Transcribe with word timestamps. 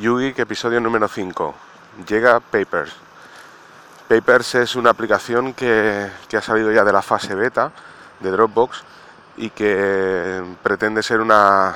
Yugi, 0.00 0.32
episodio 0.34 0.80
número 0.80 1.08
5. 1.08 1.54
Llega 2.08 2.40
Papers. 2.40 2.90
Papers 4.08 4.54
es 4.54 4.74
una 4.74 4.88
aplicación 4.88 5.52
que, 5.52 6.10
ha 6.34 6.40
salido 6.40 6.72
ya 6.72 6.84
de 6.84 6.92
la 6.92 7.02
fase 7.02 7.34
beta 7.34 7.70
de 8.18 8.30
Dropbox 8.30 8.82
y 9.36 9.50
que 9.50 10.42
pretende 10.62 11.02
ser 11.02 11.20
una, 11.20 11.74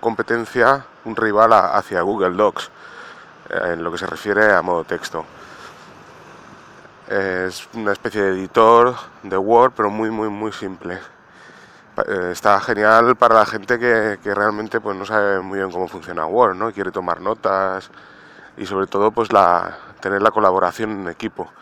competencia, 0.00 0.86
un 1.04 1.16
rival 1.16 1.52
hacia 1.52 2.02
Google 2.02 2.36
Docs 2.36 2.70
eh, 3.50 3.72
en 3.72 3.82
lo 3.82 3.90
que 3.90 3.98
se 3.98 4.06
refiere 4.06 4.52
a 4.52 4.62
modo 4.62 4.84
texto. 4.84 5.24
Es 7.08 7.68
una 7.72 7.90
especie 7.90 8.22
de 8.22 8.38
editor 8.38 8.94
de 9.24 9.36
Word, 9.36 9.72
pero 9.74 9.90
muy, 9.90 10.10
muy, 10.10 10.28
muy 10.28 10.52
simple. 10.52 11.00
Eh, 11.96 12.30
está 12.32 12.58
genial 12.60 13.16
para 13.16 13.34
la 13.34 13.44
gente 13.44 13.78
que, 13.78 14.16
realmente 14.34 14.80
pues 14.80 14.96
no 14.96 15.04
sabe 15.04 15.40
muy 15.40 15.58
bien 15.58 15.70
cómo 15.70 15.88
funciona 15.88 16.24
Word, 16.24 16.56
¿no? 16.56 16.72
quiere 16.72 16.90
tomar 16.90 17.20
notas 17.20 17.90
y 18.56 18.64
sobre 18.64 18.86
todo 18.86 19.10
pues 19.10 19.30
la, 19.30 19.76
tener 20.00 20.22
la 20.22 20.30
colaboración 20.30 20.90
en 21.02 21.08
equipo. 21.08 21.52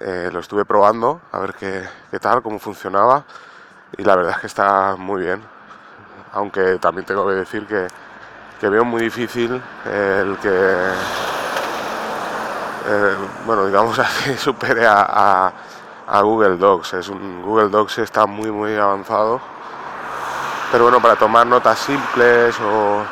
Eh, 0.00 0.28
lo 0.32 0.40
estuve 0.40 0.64
probando 0.66 1.22
a 1.32 1.38
ver 1.40 1.54
qué, 1.54 1.88
tal, 2.20 2.42
cómo 2.42 2.58
funcionaba 2.58 3.24
y 3.96 4.04
la 4.04 4.16
verdad 4.16 4.32
es 4.32 4.38
que 4.38 4.46
está 4.48 4.96
muy 4.98 5.22
bien. 5.22 5.42
Aunque 6.32 6.78
también 6.78 7.06
tengo 7.06 7.26
que 7.26 7.34
decir 7.34 7.66
que, 7.66 7.88
veo 8.68 8.84
muy 8.84 9.02
difícil 9.02 9.60
el 9.86 10.36
que, 10.38 10.48
eh, 12.88 13.16
bueno, 13.46 13.66
digamos 13.66 13.98
así, 13.98 14.36
supere 14.36 14.86
a 14.86 15.52
Google 16.20 16.58
Docs. 16.58 16.94
Es 16.94 17.08
un, 17.08 17.42
Google 17.42 17.70
Docs 17.70 17.98
está 17.98 18.26
muy 18.26 18.50
muy 18.50 18.76
avanzado. 18.76 19.40
Pero 20.70 20.84
bueno, 20.84 21.00
para 21.00 21.16
tomar 21.16 21.46
notas 21.46 21.78
simples 21.78 22.58
o 22.60 23.02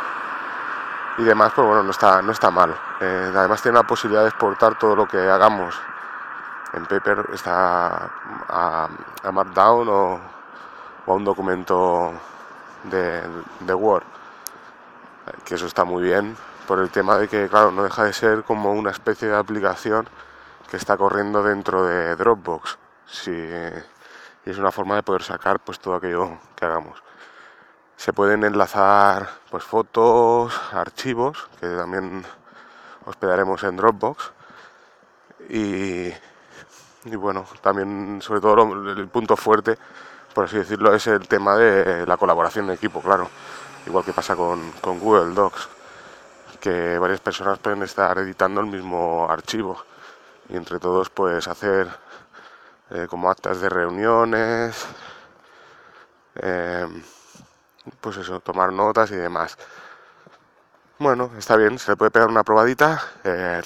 y 1.19 1.25
demás, 1.25 1.53
pues 1.55 1.67
bueno, 1.67 1.83
no 1.83 1.91
está, 1.91 2.23
no 2.23 2.33
está 2.33 2.51
mal. 2.51 2.75
Eh, 3.01 3.33
además 3.35 3.63
tiene 3.63 3.79
la 3.79 3.87
posibilidad 3.87 4.23
de 4.23 4.29
exportar 4.29 4.79
todo 4.79 4.97
lo 4.97 5.07
que 5.07 5.19
hagamos. 5.19 5.75
En 6.73 6.87
Paper 6.87 7.27
está 7.35 8.11
a, 8.49 8.89
Markdown 9.33 9.89
o, 9.89 10.21
a 11.07 11.11
un 11.13 11.25
documento 11.25 12.13
de, 12.85 13.23
de 13.61 13.75
Word. 13.75 14.05
Que 15.45 15.57
eso 15.57 15.67
está 15.67 15.85
muy 15.85 16.03
bien 16.03 16.37
por 16.67 16.79
el 16.79 16.91
tema 16.91 17.19
de 17.19 17.29
que, 17.29 17.49
claro, 17.49 17.73
no 17.73 17.83
deja 17.83 18.05
de 18.05 18.13
ser 18.13 18.45
como 18.45 18.73
una 18.73 18.91
especie 18.91 19.29
de 19.29 19.37
aplicación 19.37 20.09
que 20.71 20.77
está 20.77 20.97
corriendo 20.97 21.43
dentro 21.43 21.85
de 21.85 22.15
Dropbox. 22.17 22.80
Y 23.27 24.51
es 24.51 24.59
una 24.59 24.73
forma 24.73 24.97
de 24.97 25.03
poder 25.03 25.23
sacar 25.23 25.61
pues 25.61 25.79
todo 25.79 25.95
aquello 25.95 26.39
que 26.57 26.65
hagamos. 26.65 27.03
Se 27.97 28.13
pueden 28.13 28.45
enlazar 28.45 29.29
pues 29.51 29.65
fotos, 29.65 30.59
archivos, 30.73 31.49
que 31.61 31.67
también 31.67 32.25
hospedaremos 33.05 33.63
en 33.65 33.77
Dropbox. 33.77 34.33
Y, 35.49 36.13
bueno, 37.17 37.45
también 37.61 38.23
sobre 38.23 38.41
todo 38.41 38.73
el 38.93 39.09
punto 39.09 39.37
fuerte, 39.37 39.77
por 40.35 40.45
así 40.45 40.57
decirlo, 40.59 40.95
es 40.95 41.07
el 41.07 41.27
tema 41.29 41.57
de 41.57 42.07
la 42.07 42.17
colaboración 42.17 42.69
de 42.69 42.75
equipo, 42.75 43.01
claro. 43.01 43.29
Igual 43.87 44.05
que 44.05 44.13
pasa 44.13 44.37
con, 44.37 44.73
con 44.81 44.99
Google 45.01 45.35
Docs, 45.35 45.69
que 46.61 46.99
varias 46.99 47.21
personas 47.21 47.59
pueden 47.59 47.83
estar 47.83 48.17
editando 48.19 48.61
el 48.61 48.67
mismo 48.67 49.27
archivo 49.29 49.83
y 50.49 50.57
entre 50.57 50.79
todos 50.79 51.11
pues 51.11 51.49
hacer 51.49 51.89
eh, 52.91 53.07
como 53.09 53.31
actas 53.31 53.61
de 53.61 53.69
reuniones, 53.69 54.87
eh, 56.37 56.87
pues 58.01 58.17
eso, 58.17 58.41
tomar 58.41 58.73
notas 58.73 59.11
y 59.13 59.17
demás. 59.17 59.57
Bueno, 60.99 61.31
está 61.39 61.57
bien, 61.57 61.79
se 61.79 61.93
le 61.93 61.97
puede 61.97 62.11
pegar 62.11 62.29
una 62.29 62.45
probadita. 62.45 63.01
Eh, 63.25 63.63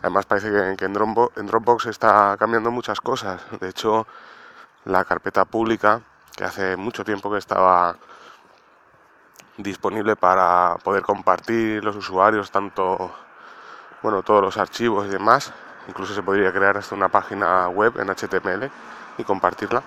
además 0.00 0.26
parece 0.26 0.50
que, 0.76 0.84
en, 0.84 0.92
Dropbox, 0.92 1.86
está 1.86 2.36
cambiando 2.38 2.70
muchas 2.70 3.00
cosas. 3.00 3.42
De 3.60 3.68
hecho, 3.68 4.06
la 4.84 5.04
carpeta 5.04 5.44
pública, 5.44 6.00
que 6.36 6.44
hace 6.44 6.76
mucho 6.76 7.04
tiempo 7.04 7.30
que 7.30 7.38
estaba 7.38 7.96
disponible 9.58 10.16
para 10.16 10.76
poder 10.84 11.02
compartir 11.02 11.84
los 11.84 11.96
usuarios, 11.96 12.50
tanto, 12.50 13.12
bueno, 14.02 14.22
todos 14.22 14.42
los 14.42 14.56
archivos 14.56 15.06
y 15.08 15.10
demás, 15.10 15.52
incluso 15.88 16.14
se 16.14 16.22
podría 16.22 16.52
crear 16.52 16.76
hasta 16.76 16.94
una 16.94 17.08
página 17.08 17.68
web 17.68 17.98
en 17.98 18.08
HTML 18.08 18.70
y 19.16 19.24
compartirla. 19.24 19.82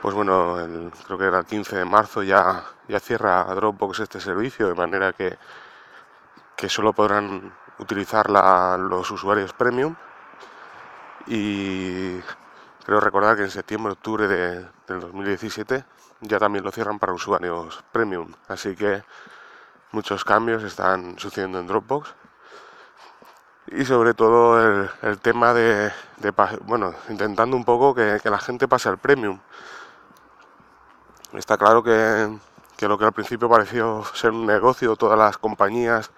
Pues 0.00 0.14
bueno, 0.14 0.90
creo 1.06 1.18
que 1.18 1.24
era 1.24 1.40
el 1.40 1.44
15 1.44 1.76
de 1.76 1.84
marzo 1.84 2.22
ya, 2.22 2.64
ya 2.88 2.98
cierra 3.00 3.44
Dropbox 3.54 4.00
este 4.00 4.20
servicio, 4.20 4.68
de 4.68 4.74
manera 4.74 5.12
que, 5.12 5.38
que 6.56 6.68
solo 6.68 6.92
podrán 6.92 7.52
utilizarla 7.78 8.76
los 8.78 9.10
usuarios 9.10 9.52
premium. 9.52 9.94
Y 11.26 12.18
creo 12.84 13.00
recordar 13.00 13.36
que 13.36 13.42
en 13.42 13.50
septiembre, 13.50 13.92
octubre 13.92 14.26
de, 14.26 14.66
del 14.88 15.00
2017 15.00 15.84
ya 16.20 16.38
también 16.38 16.64
lo 16.64 16.70
cierran 16.70 16.98
para 16.98 17.12
usuarios 17.12 17.84
premium. 17.92 18.32
Así 18.48 18.74
que 18.74 19.04
muchos 19.92 20.24
cambios 20.24 20.62
están 20.62 21.18
sucediendo 21.18 21.60
en 21.60 21.66
Dropbox 21.66 22.14
y 23.74 23.84
sobre 23.86 24.12
todo 24.12 24.88
el, 25.02 25.18
tema 25.20 25.54
de, 25.54 25.90
bueno, 26.64 26.94
intentando 27.08 27.56
un 27.56 27.64
poco 27.64 27.94
que, 27.94 28.20
la 28.22 28.38
gente 28.38 28.68
pase 28.68 28.88
al 28.88 28.98
premium. 28.98 29.38
Está 31.32 31.56
claro 31.56 31.82
que, 31.82 32.38
lo 32.80 32.98
que 32.98 33.04
al 33.04 33.12
principio 33.12 33.48
pareció 33.48 34.04
ser 34.14 34.32
un 34.32 34.46
negocio, 34.46 34.96
todas 34.96 35.18
las 35.18 35.38
compañías 35.38 36.10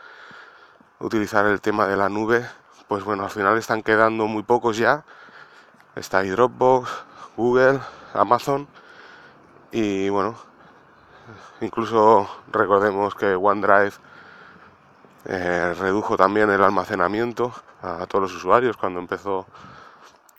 utilizar 0.98 1.46
el 1.46 1.60
tema 1.60 1.86
de 1.86 1.96
la 1.96 2.08
nube, 2.08 2.44
pues 2.88 3.04
bueno, 3.04 3.24
al 3.24 3.30
final 3.30 3.56
están 3.58 3.82
quedando 3.82 4.26
muy 4.26 4.42
pocos 4.42 4.76
ya. 4.76 5.04
Está 5.94 6.18
ahí 6.18 6.30
Dropbox, 6.30 6.90
Google, 7.36 7.80
Amazon 8.14 8.66
y 9.70 10.08
bueno, 10.08 10.36
incluso 11.60 12.28
recordemos 12.50 13.14
que 13.14 13.34
OneDrive 13.34 13.92
eh, 15.26 15.74
redujo 15.78 16.16
también 16.16 16.50
el 16.50 16.62
almacenamiento 16.62 17.52
a 17.82 18.06
todos 18.06 18.22
los 18.22 18.34
usuarios 18.34 18.76
cuando 18.76 19.00
empezó 19.00 19.46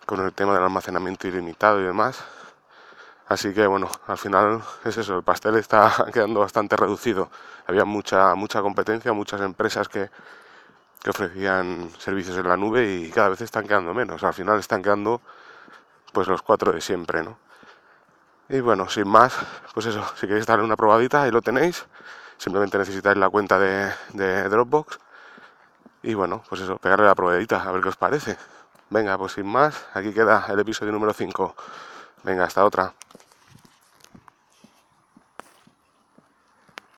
con 0.05 0.23
el 0.23 0.33
tema 0.33 0.53
del 0.53 0.63
almacenamiento 0.63 1.27
ilimitado 1.27 1.81
y 1.81 1.83
demás. 1.83 2.23
Así 3.27 3.53
que 3.53 3.65
bueno, 3.65 3.89
al 4.07 4.17
final 4.17 4.61
es 4.83 4.97
eso, 4.97 5.17
el 5.17 5.23
pastel 5.23 5.55
está 5.55 5.91
quedando 6.13 6.39
bastante 6.39 6.75
reducido. 6.75 7.29
Había 7.67 7.85
mucha, 7.85 8.35
mucha 8.35 8.61
competencia, 8.61 9.13
muchas 9.13 9.41
empresas 9.41 9.89
que, 9.89 10.09
que 11.01 11.09
ofrecían 11.09 11.89
servicios 11.97 12.37
en 12.37 12.47
la 12.47 12.57
nube 12.57 12.87
y 12.95 13.09
cada 13.09 13.29
vez 13.29 13.41
están 13.41 13.67
quedando 13.67 13.93
menos. 13.93 14.23
Al 14.23 14.33
final 14.33 14.59
están 14.59 14.83
quedando 14.83 15.21
pues 16.13 16.27
los 16.27 16.41
cuatro 16.43 16.71
de 16.71 16.81
siempre, 16.81 17.23
¿no? 17.23 17.37
Y 18.47 18.59
bueno, 18.59 18.87
sin 18.87 19.07
más, 19.07 19.35
pues 19.73 19.87
eso, 19.87 20.05
si 20.15 20.27
queréis 20.27 20.45
darle 20.45 20.63
una 20.63 20.75
probadita, 20.75 21.23
ahí 21.23 21.31
lo 21.31 21.41
tenéis. 21.41 21.85
Simplemente 22.37 22.77
necesitáis 22.77 23.17
la 23.17 23.29
cuenta 23.29 23.59
de, 23.59 24.49
Dropbox. 24.49 24.99
Y 26.03 26.13
bueno, 26.13 26.43
pues 26.47 26.61
eso, 26.61 26.77
pegarle 26.77 27.05
la 27.05 27.15
probadita, 27.15 27.63
a 27.63 27.71
ver 27.71 27.81
qué 27.81 27.89
os 27.89 27.97
parece. 27.97 28.37
Venga, 28.89 29.17
pues 29.17 29.33
sin 29.33 29.47
más, 29.47 29.85
aquí 29.93 30.13
queda 30.13 30.45
el 30.49 30.59
episodio 30.59 30.91
número 30.91 31.13
5. 31.13 31.55
Venga, 32.23 32.43
hasta 32.43 32.63
otra. 32.63 32.93